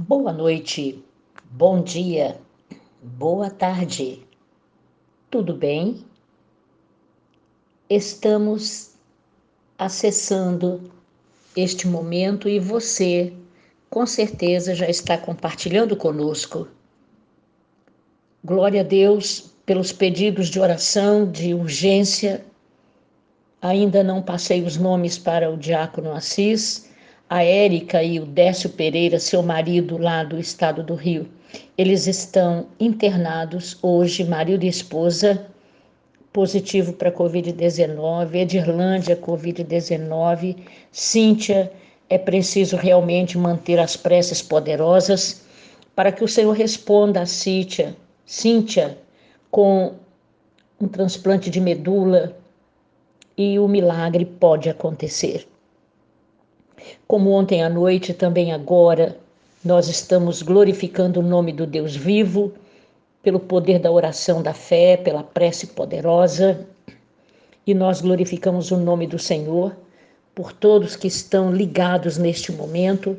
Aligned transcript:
Boa 0.00 0.32
noite, 0.32 1.04
bom 1.50 1.82
dia, 1.82 2.40
boa 3.02 3.50
tarde. 3.50 4.24
Tudo 5.28 5.54
bem? 5.54 6.04
Estamos 7.90 8.92
acessando 9.76 10.88
este 11.56 11.88
momento 11.88 12.48
e 12.48 12.60
você, 12.60 13.32
com 13.90 14.06
certeza, 14.06 14.72
já 14.72 14.88
está 14.88 15.18
compartilhando 15.18 15.96
conosco. 15.96 16.68
Glória 18.44 18.82
a 18.82 18.84
Deus 18.84 19.52
pelos 19.66 19.90
pedidos 19.90 20.48
de 20.48 20.60
oração, 20.60 21.28
de 21.28 21.52
urgência. 21.54 22.46
Ainda 23.60 24.04
não 24.04 24.22
passei 24.22 24.62
os 24.62 24.76
nomes 24.76 25.18
para 25.18 25.50
o 25.50 25.56
diácono 25.56 26.12
Assis 26.12 26.87
a 27.28 27.44
Érica 27.44 28.02
e 28.02 28.18
o 28.18 28.24
Décio 28.24 28.70
Pereira, 28.70 29.18
seu 29.18 29.42
marido 29.42 29.98
lá 29.98 30.24
do 30.24 30.38
estado 30.38 30.82
do 30.82 30.94
Rio. 30.94 31.28
Eles 31.76 32.06
estão 32.06 32.66
internados 32.80 33.76
hoje, 33.82 34.24
marido 34.24 34.64
e 34.64 34.68
esposa, 34.68 35.46
positivo 36.32 36.92
para 36.92 37.12
Covid-19, 37.12 38.34
Edirlândia, 38.34 39.16
Covid-19, 39.16 40.56
Cíntia, 40.90 41.70
é 42.08 42.16
preciso 42.16 42.76
realmente 42.76 43.36
manter 43.36 43.78
as 43.78 43.96
preces 43.96 44.40
poderosas 44.40 45.42
para 45.94 46.10
que 46.10 46.24
o 46.24 46.28
Senhor 46.28 46.52
responda 46.52 47.20
a 47.20 47.26
Cíntia, 47.26 47.94
Cíntia 48.24 48.96
com 49.50 49.94
um 50.80 50.88
transplante 50.88 51.50
de 51.50 51.60
medula 51.60 52.36
e 53.36 53.58
o 53.58 53.68
milagre 53.68 54.24
pode 54.24 54.70
acontecer. 54.70 55.46
Como 57.08 57.30
ontem 57.30 57.62
à 57.62 57.70
noite, 57.70 58.12
também 58.12 58.52
agora, 58.52 59.16
nós 59.64 59.88
estamos 59.88 60.42
glorificando 60.42 61.20
o 61.20 61.22
nome 61.22 61.54
do 61.54 61.66
Deus 61.66 61.96
vivo, 61.96 62.52
pelo 63.22 63.40
poder 63.40 63.78
da 63.78 63.90
oração 63.90 64.42
da 64.42 64.52
fé, 64.52 64.94
pela 64.94 65.22
prece 65.22 65.68
poderosa, 65.68 66.66
e 67.66 67.72
nós 67.72 68.02
glorificamos 68.02 68.70
o 68.70 68.76
nome 68.76 69.06
do 69.06 69.18
Senhor 69.18 69.74
por 70.34 70.52
todos 70.52 70.96
que 70.96 71.08
estão 71.08 71.50
ligados 71.50 72.18
neste 72.18 72.52
momento. 72.52 73.16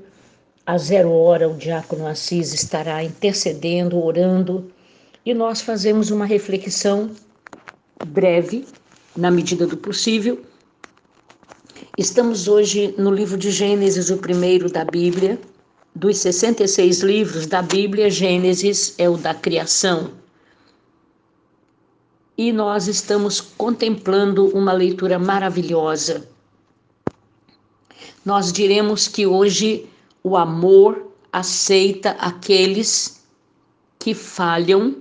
A 0.68 0.78
zero 0.78 1.12
hora, 1.12 1.50
o 1.50 1.58
diácono 1.58 2.06
Assis 2.06 2.54
estará 2.54 3.04
intercedendo, 3.04 4.00
orando, 4.00 4.72
e 5.26 5.34
nós 5.34 5.62
fazemos 5.62 6.12
uma 6.12 6.28
reflexão 6.28 7.10
breve, 8.06 8.68
na 9.18 9.32
medida 9.32 9.66
do 9.66 9.78
possível, 9.78 10.46
Estamos 12.00 12.48
hoje 12.48 12.96
no 12.98 13.12
livro 13.12 13.38
de 13.38 13.52
Gênesis, 13.52 14.10
o 14.10 14.16
primeiro 14.16 14.72
da 14.72 14.86
Bíblia. 14.86 15.38
Dos 15.94 16.20
66 16.20 17.02
livros 17.02 17.46
da 17.46 17.62
Bíblia, 17.62 18.10
Gênesis 18.10 18.96
é 18.98 19.10
o 19.10 19.18
da 19.18 19.34
criação. 19.34 20.12
E 22.38 22.54
nós 22.54 22.88
estamos 22.88 23.42
contemplando 23.42 24.48
uma 24.58 24.72
leitura 24.72 25.20
maravilhosa. 25.20 26.26
Nós 28.24 28.54
diremos 28.54 29.10
que 29.10 29.28
hoje 29.28 29.86
o 30.24 30.38
amor 30.38 31.12
aceita 31.34 32.12
aqueles 32.12 33.26
que 34.00 34.14
falham 34.14 34.96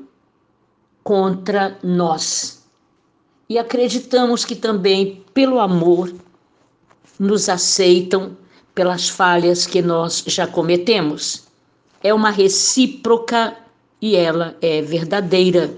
contra 1.04 1.78
nós. 1.80 2.60
E 3.48 3.56
acreditamos 3.56 4.44
que 4.44 4.56
também, 4.56 5.22
pelo 5.32 5.60
amor, 5.60 6.12
nos 7.18 7.48
aceitam 7.48 8.36
pelas 8.74 9.08
falhas 9.08 9.66
que 9.66 9.82
nós 9.82 10.22
já 10.26 10.46
cometemos. 10.46 11.44
É 12.02 12.14
uma 12.14 12.30
recíproca 12.30 13.56
e 14.00 14.14
ela 14.14 14.56
é 14.62 14.80
verdadeira. 14.80 15.74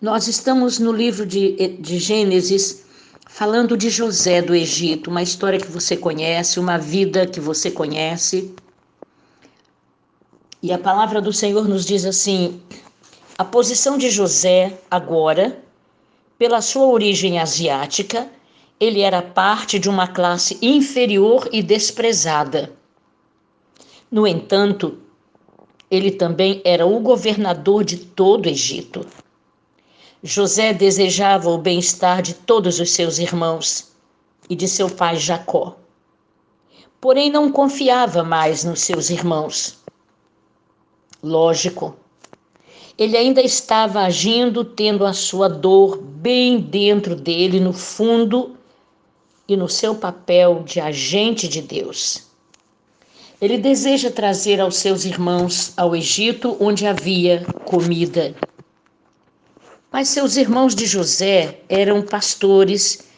Nós 0.00 0.28
estamos 0.28 0.78
no 0.78 0.92
livro 0.92 1.26
de, 1.26 1.76
de 1.78 1.98
Gênesis 1.98 2.84
falando 3.28 3.76
de 3.76 3.90
José 3.90 4.40
do 4.40 4.54
Egito, 4.54 5.10
uma 5.10 5.22
história 5.22 5.58
que 5.58 5.70
você 5.70 5.96
conhece, 5.96 6.60
uma 6.60 6.78
vida 6.78 7.26
que 7.26 7.40
você 7.40 7.70
conhece. 7.70 8.54
E 10.62 10.72
a 10.72 10.78
palavra 10.78 11.20
do 11.20 11.32
Senhor 11.32 11.66
nos 11.68 11.84
diz 11.84 12.04
assim: 12.04 12.60
a 13.36 13.44
posição 13.44 13.96
de 13.96 14.10
José 14.10 14.78
agora, 14.90 15.58
pela 16.38 16.60
sua 16.60 16.86
origem 16.86 17.38
asiática, 17.38 18.28
ele 18.80 19.02
era 19.02 19.20
parte 19.20 19.78
de 19.78 19.90
uma 19.90 20.08
classe 20.08 20.56
inferior 20.62 21.46
e 21.52 21.62
desprezada. 21.62 22.72
No 24.10 24.26
entanto, 24.26 24.98
ele 25.90 26.10
também 26.10 26.62
era 26.64 26.86
o 26.86 26.98
governador 26.98 27.84
de 27.84 27.98
todo 27.98 28.46
o 28.46 28.48
Egito. 28.48 29.06
José 30.22 30.72
desejava 30.72 31.50
o 31.50 31.58
bem-estar 31.58 32.22
de 32.22 32.32
todos 32.32 32.80
os 32.80 32.90
seus 32.92 33.18
irmãos 33.18 33.92
e 34.48 34.56
de 34.56 34.66
seu 34.66 34.88
pai 34.88 35.16
Jacó. 35.16 35.76
Porém, 36.98 37.30
não 37.30 37.52
confiava 37.52 38.22
mais 38.22 38.64
nos 38.64 38.80
seus 38.80 39.10
irmãos. 39.10 39.78
Lógico, 41.22 41.96
ele 42.96 43.16
ainda 43.16 43.42
estava 43.42 44.00
agindo, 44.00 44.64
tendo 44.64 45.04
a 45.04 45.12
sua 45.12 45.48
dor 45.48 45.98
bem 45.98 46.58
dentro 46.58 47.14
dele, 47.14 47.60
no 47.60 47.72
fundo 47.72 48.56
e 49.50 49.56
no 49.56 49.68
seu 49.68 49.96
papel 49.96 50.62
de 50.62 50.78
agente 50.78 51.48
de 51.48 51.60
Deus. 51.60 52.22
Ele 53.42 53.58
deseja 53.58 54.08
trazer 54.08 54.60
aos 54.60 54.76
seus 54.76 55.04
irmãos 55.04 55.72
ao 55.76 55.96
Egito, 55.96 56.56
onde 56.60 56.86
havia 56.86 57.44
comida. 57.64 58.32
Mas 59.90 60.06
seus 60.06 60.36
irmãos 60.36 60.72
de 60.72 60.86
José 60.86 61.62
eram 61.68 62.00
pastores 62.00 63.08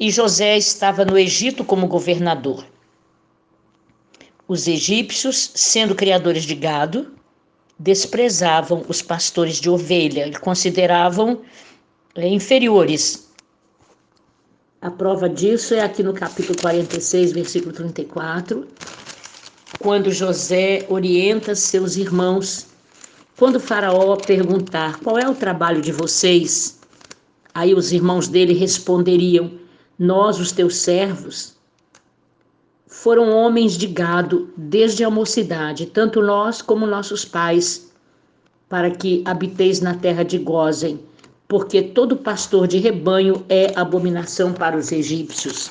e 0.00 0.10
José 0.10 0.56
estava 0.58 1.04
no 1.04 1.16
Egito 1.16 1.62
como 1.62 1.86
governador. 1.86 2.66
Os 4.48 4.66
egípcios, 4.66 5.52
sendo 5.54 5.94
criadores 5.94 6.42
de 6.42 6.56
gado, 6.56 7.14
desprezavam 7.78 8.84
os 8.88 9.00
pastores 9.00 9.60
de 9.60 9.70
ovelha 9.70 10.26
e 10.26 10.32
consideravam 10.32 11.42
é, 12.16 12.26
inferiores 12.26 13.31
a 14.82 14.90
prova 14.90 15.28
disso 15.28 15.74
é 15.74 15.80
aqui 15.80 16.02
no 16.02 16.12
capítulo 16.12 16.58
46, 16.60 17.30
versículo 17.30 17.72
34, 17.72 18.66
quando 19.78 20.10
José 20.10 20.84
orienta 20.88 21.54
seus 21.54 21.96
irmãos. 21.96 22.66
Quando 23.38 23.60
Faraó 23.60 24.16
perguntar 24.16 24.98
qual 24.98 25.16
é 25.16 25.28
o 25.28 25.36
trabalho 25.36 25.80
de 25.80 25.92
vocês, 25.92 26.80
aí 27.54 27.72
os 27.72 27.92
irmãos 27.92 28.26
dele 28.26 28.54
responderiam: 28.54 29.52
Nós, 29.96 30.40
os 30.40 30.50
teus 30.50 30.76
servos, 30.76 31.54
foram 32.88 33.30
homens 33.30 33.74
de 33.74 33.86
gado 33.86 34.52
desde 34.56 35.04
a 35.04 35.10
mocidade, 35.10 35.86
tanto 35.86 36.20
nós 36.20 36.60
como 36.60 36.88
nossos 36.88 37.24
pais, 37.24 37.92
para 38.68 38.90
que 38.90 39.22
habiteis 39.24 39.80
na 39.80 39.94
terra 39.94 40.24
de 40.24 40.38
Gozem 40.38 40.98
porque 41.48 41.82
todo 41.82 42.16
pastor 42.16 42.66
de 42.66 42.78
rebanho 42.78 43.44
é 43.48 43.72
abominação 43.76 44.52
para 44.52 44.76
os 44.76 44.90
egípcios. 44.90 45.70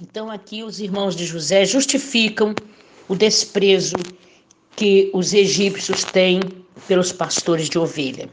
Então, 0.00 0.30
aqui 0.30 0.62
os 0.62 0.80
irmãos 0.80 1.14
de 1.16 1.24
José 1.24 1.64
justificam 1.64 2.54
o 3.08 3.14
desprezo 3.14 3.96
que 4.76 5.10
os 5.14 5.32
egípcios 5.32 6.04
têm 6.04 6.40
pelos 6.86 7.12
pastores 7.12 7.68
de 7.68 7.78
ovelha. 7.78 8.28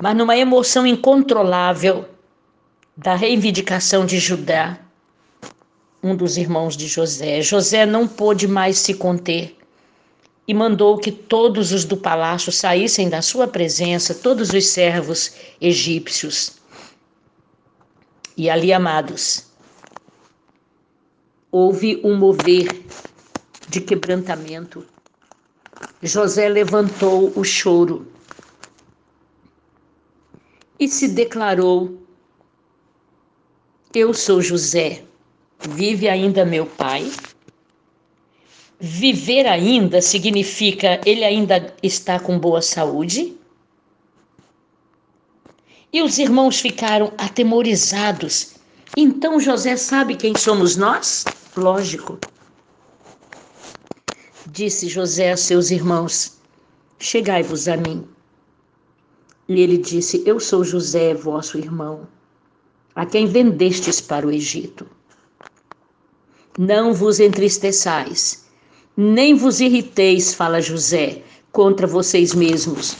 Mas 0.00 0.16
numa 0.16 0.36
emoção 0.36 0.86
incontrolável 0.86 2.06
da 2.96 3.14
reivindicação 3.14 4.04
de 4.04 4.18
Judá, 4.18 4.78
um 6.02 6.16
dos 6.16 6.36
irmãos 6.36 6.76
de 6.76 6.88
José, 6.88 7.40
José 7.40 7.86
não 7.86 8.08
pôde 8.08 8.48
mais 8.48 8.78
se 8.78 8.94
conter 8.94 9.56
e 10.52 10.54
mandou 10.54 10.98
que 10.98 11.10
todos 11.10 11.72
os 11.72 11.82
do 11.86 11.96
palácio 11.96 12.52
saíssem 12.52 13.08
da 13.08 13.22
sua 13.22 13.48
presença, 13.48 14.14
todos 14.14 14.52
os 14.52 14.66
servos 14.66 15.32
egípcios. 15.58 16.58
E 18.36 18.50
ali, 18.50 18.70
amados, 18.70 19.46
houve 21.50 22.02
um 22.04 22.18
mover 22.18 22.68
de 23.66 23.80
quebrantamento. 23.80 24.86
José 26.02 26.50
levantou 26.50 27.32
o 27.34 27.42
choro 27.42 28.06
e 30.78 30.86
se 30.86 31.08
declarou: 31.08 31.98
Eu 33.94 34.12
sou 34.12 34.42
José, 34.42 35.02
vive 35.70 36.10
ainda 36.10 36.44
meu 36.44 36.66
pai? 36.66 37.10
Viver 38.84 39.46
ainda 39.46 40.02
significa 40.02 41.00
ele 41.06 41.22
ainda 41.22 41.72
está 41.84 42.18
com 42.18 42.36
boa 42.36 42.60
saúde? 42.60 43.36
E 45.92 46.02
os 46.02 46.18
irmãos 46.18 46.58
ficaram 46.58 47.12
atemorizados. 47.16 48.56
Então 48.96 49.38
José 49.38 49.76
sabe 49.76 50.16
quem 50.16 50.36
somos 50.36 50.74
nós? 50.74 51.24
Lógico. 51.56 52.18
Disse 54.48 54.88
José 54.88 55.30
a 55.30 55.36
seus 55.36 55.70
irmãos: 55.70 56.38
Chegai-vos 56.98 57.68
a 57.68 57.76
mim. 57.76 58.04
E 59.48 59.60
ele 59.60 59.78
disse: 59.78 60.24
Eu 60.26 60.40
sou 60.40 60.64
José, 60.64 61.14
vosso 61.14 61.56
irmão, 61.56 62.08
a 62.96 63.06
quem 63.06 63.28
vendestes 63.28 64.00
para 64.00 64.26
o 64.26 64.32
Egito. 64.32 64.88
Não 66.58 66.92
vos 66.92 67.20
entristeçais, 67.20 68.41
nem 68.96 69.34
vos 69.34 69.60
irriteis, 69.60 70.34
fala 70.34 70.60
José, 70.60 71.22
contra 71.50 71.86
vocês 71.86 72.34
mesmos, 72.34 72.96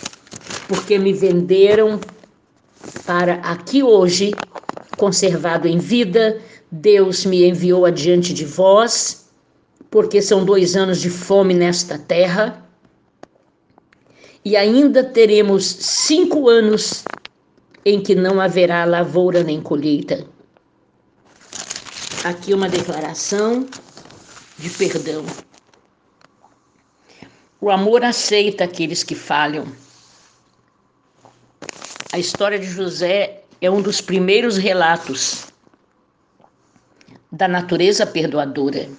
porque 0.69 0.99
me 0.99 1.13
venderam 1.13 2.01
para 3.05 3.35
aqui 3.37 3.83
hoje, 3.83 4.33
conservado 4.97 5.69
em 5.69 5.79
vida, 5.79 6.41
Deus 6.71 7.25
me 7.25 7.47
enviou 7.47 7.85
adiante 7.85 8.33
de 8.33 8.45
vós, 8.45 9.27
porque 9.91 10.23
são 10.23 10.45
dois 10.45 10.75
anos 10.75 11.01
de 11.01 11.11
fome 11.11 11.55
nesta 11.55 11.99
terra, 11.99 12.67
e 14.45 14.57
ainda 14.57 15.05
teremos 15.05 15.65
cinco 15.65 16.49
anos 16.49 17.05
em 17.85 18.01
que 18.01 18.15
não 18.15 18.41
haverá 18.41 18.85
lavoura 18.85 19.43
nem 19.43 19.61
colheita. 19.61 20.27
Aqui 22.25 22.55
uma 22.55 22.69
declaração 22.69 23.67
de 24.59 24.71
perdão. 24.71 25.25
O 27.65 27.71
amor 27.71 28.05
aceita 28.05 28.65
aqueles 28.65 29.05
que 29.05 29.15
falham. 29.15 29.73
A 32.13 32.19
história 32.19 32.59
de 32.59 32.67
José 32.67 33.45
é 33.61 33.71
um 33.71 33.81
dos 33.81 34.01
primeiros 34.01 34.57
relatos 34.57 35.47
da 37.31 37.47
natureza 37.47 38.05
perdoadora. 38.05 38.91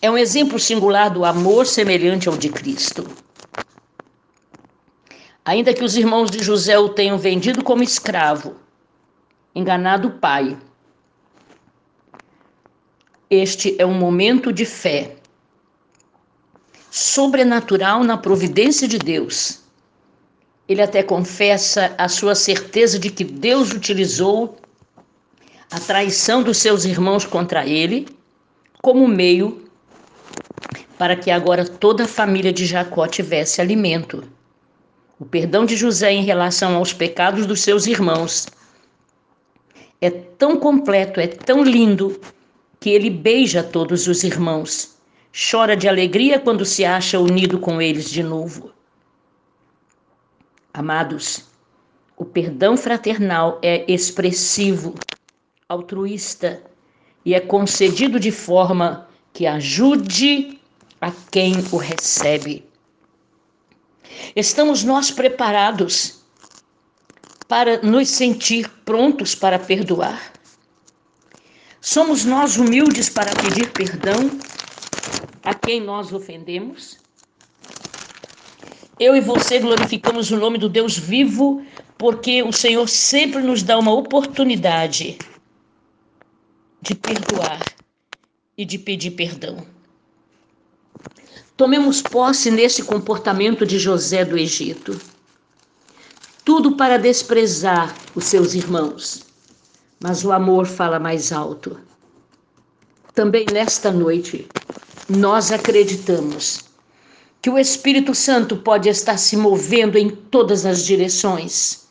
É 0.00 0.10
um 0.10 0.16
exemplo 0.16 0.58
singular 0.58 1.10
do 1.10 1.26
amor 1.26 1.66
semelhante 1.66 2.26
ao 2.26 2.38
de 2.38 2.48
Cristo. 2.48 3.06
Ainda 5.44 5.74
que 5.74 5.84
os 5.84 5.94
irmãos 5.94 6.30
de 6.30 6.42
José 6.42 6.78
o 6.78 6.88
tenham 6.88 7.18
vendido 7.18 7.62
como 7.62 7.82
escravo, 7.82 8.56
enganado 9.54 10.08
o 10.08 10.18
pai, 10.18 10.56
este 13.28 13.76
é 13.78 13.84
um 13.84 13.92
momento 13.92 14.50
de 14.50 14.64
fé 14.64 15.18
sobrenatural 16.94 18.04
na 18.04 18.16
providência 18.16 18.86
de 18.86 18.98
Deus. 18.98 19.58
Ele 20.68 20.80
até 20.80 21.02
confessa 21.02 21.92
a 21.98 22.08
sua 22.08 22.36
certeza 22.36 23.00
de 23.00 23.10
que 23.10 23.24
Deus 23.24 23.72
utilizou 23.72 24.56
a 25.72 25.80
traição 25.80 26.40
dos 26.40 26.58
seus 26.58 26.84
irmãos 26.84 27.26
contra 27.26 27.66
ele 27.66 28.06
como 28.80 29.08
meio 29.08 29.68
para 30.96 31.16
que 31.16 31.32
agora 31.32 31.64
toda 31.64 32.04
a 32.04 32.08
família 32.08 32.52
de 32.52 32.64
Jacó 32.64 33.08
tivesse 33.08 33.60
alimento. 33.60 34.22
O 35.18 35.24
perdão 35.24 35.66
de 35.66 35.74
José 35.74 36.12
em 36.12 36.22
relação 36.22 36.76
aos 36.76 36.92
pecados 36.92 37.44
dos 37.44 37.60
seus 37.60 37.88
irmãos 37.88 38.46
é 40.00 40.10
tão 40.10 40.56
completo, 40.60 41.18
é 41.18 41.26
tão 41.26 41.64
lindo, 41.64 42.20
que 42.78 42.90
ele 42.90 43.10
beija 43.10 43.64
todos 43.64 44.06
os 44.06 44.22
irmãos, 44.22 44.93
chora 45.34 45.76
de 45.76 45.88
alegria 45.88 46.38
quando 46.38 46.64
se 46.64 46.84
acha 46.84 47.18
unido 47.18 47.58
com 47.58 47.82
eles 47.82 48.08
de 48.08 48.22
novo. 48.22 48.72
Amados, 50.72 51.44
o 52.16 52.24
perdão 52.24 52.76
fraternal 52.76 53.58
é 53.60 53.90
expressivo 53.92 54.94
altruísta 55.68 56.62
e 57.24 57.34
é 57.34 57.40
concedido 57.40 58.20
de 58.20 58.30
forma 58.30 59.08
que 59.32 59.46
ajude 59.46 60.60
a 61.00 61.10
quem 61.32 61.54
o 61.72 61.76
recebe. 61.76 62.64
Estamos 64.36 64.84
nós 64.84 65.10
preparados 65.10 66.22
para 67.48 67.82
nos 67.82 68.08
sentir 68.08 68.68
prontos 68.84 69.34
para 69.34 69.58
perdoar? 69.58 70.32
Somos 71.80 72.24
nós 72.24 72.56
humildes 72.56 73.10
para 73.10 73.34
pedir 73.34 73.70
perdão 73.72 74.30
a 75.44 75.52
quem 75.54 75.80
nós 75.80 76.12
ofendemos? 76.12 76.98
Eu 78.98 79.14
e 79.14 79.20
você 79.20 79.58
glorificamos 79.58 80.30
o 80.30 80.36
nome 80.36 80.56
do 80.56 80.68
Deus 80.68 80.96
vivo, 80.96 81.64
porque 81.98 82.42
o 82.42 82.52
Senhor 82.52 82.88
sempre 82.88 83.42
nos 83.42 83.62
dá 83.62 83.78
uma 83.78 83.92
oportunidade 83.92 85.18
de 86.80 86.94
perdoar 86.94 87.60
e 88.56 88.64
de 88.64 88.78
pedir 88.78 89.10
perdão. 89.12 89.66
Tomemos 91.56 92.00
posse 92.02 92.50
nesse 92.50 92.82
comportamento 92.82 93.66
de 93.66 93.78
José 93.78 94.24
do 94.24 94.38
Egito. 94.38 94.98
Tudo 96.44 96.76
para 96.76 96.98
desprezar 96.98 97.94
os 98.14 98.24
seus 98.24 98.54
irmãos, 98.54 99.24
mas 100.00 100.24
o 100.24 100.32
amor 100.32 100.66
fala 100.66 100.98
mais 100.98 101.32
alto. 101.32 101.78
Também 103.14 103.46
nesta 103.52 103.90
noite, 103.90 104.46
nós 105.08 105.52
acreditamos 105.52 106.60
que 107.42 107.50
o 107.50 107.58
Espírito 107.58 108.14
Santo 108.14 108.56
pode 108.56 108.88
estar 108.88 109.18
se 109.18 109.36
movendo 109.36 109.98
em 109.98 110.08
todas 110.08 110.64
as 110.64 110.84
direções, 110.84 111.86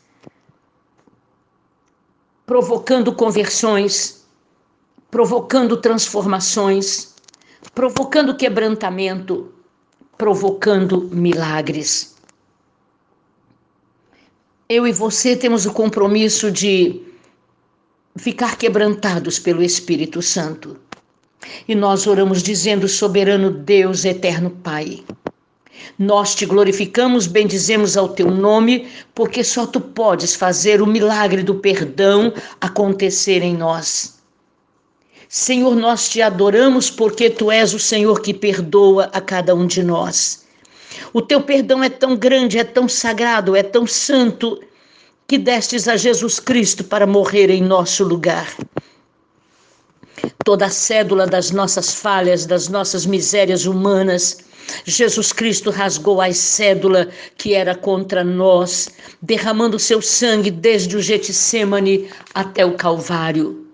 provocando 2.44 3.14
conversões, 3.14 4.26
provocando 5.10 5.76
transformações, 5.76 7.14
provocando 7.72 8.36
quebrantamento, 8.36 9.52
provocando 10.18 11.08
milagres. 11.12 12.16
Eu 14.68 14.88
e 14.88 14.92
você 14.92 15.36
temos 15.36 15.66
o 15.66 15.72
compromisso 15.72 16.50
de 16.50 17.00
ficar 18.16 18.56
quebrantados 18.56 19.38
pelo 19.38 19.62
Espírito 19.62 20.20
Santo. 20.20 20.76
E 21.66 21.74
nós 21.74 22.06
oramos 22.06 22.42
dizendo: 22.42 22.88
Soberano 22.88 23.50
Deus, 23.50 24.04
eterno 24.04 24.50
Pai. 24.50 25.02
Nós 25.98 26.34
te 26.34 26.44
glorificamos, 26.44 27.26
bendizemos 27.26 27.96
ao 27.96 28.08
teu 28.08 28.30
nome, 28.30 28.88
porque 29.14 29.44
só 29.44 29.66
tu 29.66 29.80
podes 29.80 30.34
fazer 30.34 30.82
o 30.82 30.86
milagre 30.86 31.42
do 31.42 31.54
perdão 31.54 32.32
acontecer 32.60 33.42
em 33.42 33.56
nós. 33.56 34.14
Senhor, 35.28 35.74
nós 35.74 36.08
te 36.08 36.22
adoramos 36.22 36.90
porque 36.90 37.30
tu 37.30 37.50
és 37.50 37.74
o 37.74 37.78
Senhor 37.78 38.20
que 38.20 38.32
perdoa 38.32 39.10
a 39.12 39.20
cada 39.20 39.54
um 39.54 39.66
de 39.66 39.82
nós. 39.82 40.44
O 41.12 41.20
teu 41.22 41.40
perdão 41.40 41.82
é 41.82 41.88
tão 41.88 42.16
grande, 42.16 42.58
é 42.58 42.64
tão 42.64 42.88
sagrado, 42.88 43.56
é 43.56 43.62
tão 43.62 43.86
santo, 43.86 44.60
que 45.26 45.38
destes 45.38 45.88
a 45.88 45.96
Jesus 45.96 46.38
Cristo 46.38 46.84
para 46.84 47.06
morrer 47.06 47.50
em 47.50 47.62
nosso 47.62 48.04
lugar. 48.04 48.54
Toda 50.44 50.66
a 50.66 50.70
cédula 50.70 51.26
das 51.26 51.50
nossas 51.50 51.94
falhas, 51.94 52.44
das 52.46 52.68
nossas 52.68 53.06
misérias 53.06 53.64
humanas, 53.64 54.44
Jesus 54.84 55.32
Cristo 55.32 55.70
rasgou 55.70 56.20
a 56.20 56.32
cédula 56.32 57.08
que 57.36 57.54
era 57.54 57.74
contra 57.74 58.22
nós, 58.22 58.90
derramando 59.20 59.78
seu 59.78 60.00
sangue 60.00 60.50
desde 60.50 60.96
o 60.96 61.02
Getsemane 61.02 62.08
até 62.34 62.64
o 62.64 62.74
Calvário. 62.74 63.66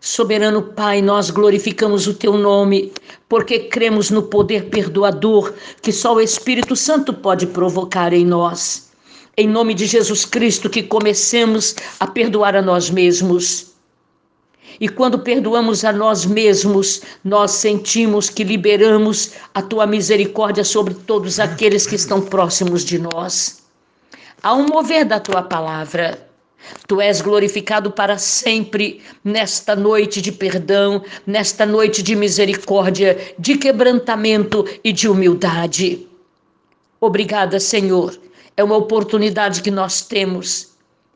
Soberano 0.00 0.62
Pai, 0.62 1.02
nós 1.02 1.30
glorificamos 1.30 2.06
o 2.06 2.14
teu 2.14 2.34
nome, 2.34 2.92
porque 3.28 3.58
cremos 3.58 4.08
no 4.08 4.22
poder 4.22 4.70
perdoador 4.70 5.52
que 5.82 5.92
só 5.92 6.14
o 6.14 6.20
Espírito 6.20 6.74
Santo 6.74 7.12
pode 7.12 7.46
provocar 7.46 8.12
em 8.12 8.24
nós. 8.24 8.90
Em 9.36 9.46
nome 9.46 9.74
de 9.74 9.86
Jesus 9.86 10.24
Cristo, 10.24 10.70
que 10.70 10.82
comecemos 10.82 11.76
a 11.98 12.06
perdoar 12.06 12.56
a 12.56 12.62
nós 12.62 12.88
mesmos. 12.88 13.69
E 14.80 14.88
quando 14.88 15.18
perdoamos 15.18 15.84
a 15.84 15.92
nós 15.92 16.24
mesmos, 16.24 17.02
nós 17.24 17.50
sentimos 17.52 18.30
que 18.30 18.44
liberamos 18.44 19.32
a 19.54 19.60
tua 19.60 19.86
misericórdia 19.86 20.64
sobre 20.64 20.94
todos 20.94 21.40
aqueles 21.40 21.86
que 21.86 21.96
estão 21.96 22.20
próximos 22.20 22.84
de 22.84 22.98
nós. 22.98 23.62
Há 24.42 24.54
um 24.54 24.66
mover 24.66 25.04
da 25.04 25.20
tua 25.20 25.42
palavra 25.42 26.30
Tu 26.86 27.00
és 27.00 27.20
glorificado 27.20 27.90
para 27.90 28.18
sempre 28.18 29.00
nesta 29.24 29.74
noite 29.74 30.20
de 30.20 30.32
perdão, 30.32 31.02
nesta 31.26 31.64
noite 31.64 32.02
de 32.02 32.14
misericórdia, 32.14 33.34
de 33.38 33.56
quebrantamento 33.56 34.64
e 34.84 34.92
de 34.92 35.08
humildade. 35.08 36.06
Obrigada, 37.00 37.58
Senhor. 37.58 38.18
É 38.56 38.64
uma 38.64 38.76
oportunidade 38.76 39.62
que 39.62 39.70
nós 39.70 40.02
temos. 40.02 40.70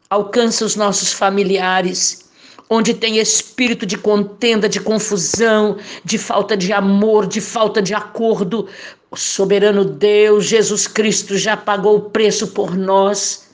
Alcança 0.08 0.64
os 0.64 0.76
nossos 0.76 1.12
familiares, 1.12 2.23
onde 2.68 2.94
tem 2.94 3.18
espírito 3.18 3.85
de 3.85 3.97
contenda, 3.99 4.68
de 4.68 4.80
confusão, 4.80 5.76
de 6.04 6.18
falta 6.18 6.56
de 6.56 6.73
amor, 6.73 7.26
de 7.26 7.40
falta 7.40 7.80
de 7.80 7.94
acordo. 7.94 8.68
O 9.11 9.16
soberano 9.16 9.85
Deus, 9.85 10.44
Jesus 10.47 10.87
Cristo, 10.87 11.37
já 11.37 11.56
pagou 11.56 11.97
o 11.97 12.11
preço 12.11 12.49
por 12.49 12.76
nós 12.76 13.44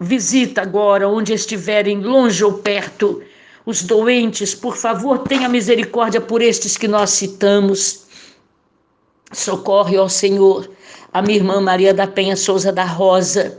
Visita 0.00 0.60
agora 0.60 1.08
onde 1.08 1.32
estiverem 1.32 2.00
longe 2.00 2.44
ou 2.44 2.54
perto 2.54 3.22
os 3.64 3.82
doentes, 3.82 4.54
por 4.54 4.76
favor, 4.76 5.20
tenha 5.20 5.48
misericórdia 5.48 6.20
por 6.20 6.42
estes 6.42 6.76
que 6.76 6.86
nós 6.86 7.10
citamos. 7.10 8.02
Socorre, 9.32 9.96
ó 9.96 10.08
Senhor, 10.08 10.68
a 11.12 11.22
minha 11.22 11.38
irmã 11.38 11.60
Maria 11.60 11.94
da 11.94 12.06
Penha 12.06 12.36
Souza 12.36 12.70
da 12.70 12.84
Rosa, 12.84 13.58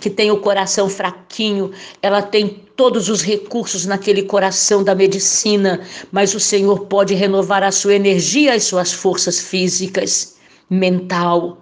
que 0.00 0.08
tem 0.08 0.30
o 0.30 0.38
coração 0.40 0.88
fraquinho, 0.88 1.72
ela 2.00 2.22
tem 2.22 2.61
todos 2.76 3.08
os 3.08 3.22
recursos 3.22 3.86
naquele 3.86 4.22
coração 4.22 4.82
da 4.82 4.94
medicina, 4.94 5.80
mas 6.10 6.34
o 6.34 6.40
Senhor 6.40 6.86
pode 6.86 7.14
renovar 7.14 7.62
a 7.62 7.72
sua 7.72 7.94
energia 7.94 8.56
e 8.56 8.60
suas 8.60 8.92
forças 8.92 9.40
físicas, 9.40 10.36
mental. 10.68 11.58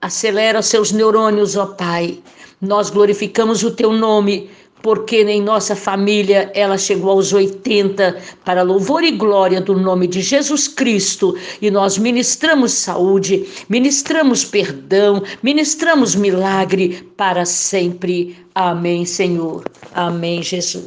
Acelera 0.00 0.62
seus 0.62 0.92
neurônios, 0.92 1.56
ó 1.56 1.66
Pai. 1.66 2.20
Nós 2.60 2.90
glorificamos 2.90 3.62
o 3.62 3.70
teu 3.70 3.92
nome 3.92 4.50
porque 4.82 5.22
em 5.22 5.42
nossa 5.42 5.76
família 5.76 6.50
ela 6.54 6.78
chegou 6.78 7.10
aos 7.10 7.32
80 7.32 8.16
para 8.44 8.62
louvor 8.62 9.02
e 9.02 9.10
glória 9.10 9.60
do 9.60 9.76
nome 9.76 10.06
de 10.06 10.20
Jesus 10.20 10.66
Cristo 10.68 11.36
e 11.60 11.70
nós 11.70 11.98
ministramos 11.98 12.72
saúde, 12.72 13.46
ministramos 13.68 14.44
perdão, 14.44 15.22
ministramos 15.42 16.14
milagre 16.14 17.06
para 17.16 17.44
sempre. 17.44 18.36
Amém, 18.54 19.04
Senhor. 19.04 19.64
Amém, 19.92 20.42
Jesus. 20.42 20.76